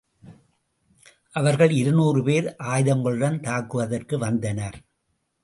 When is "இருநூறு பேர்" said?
1.71-2.47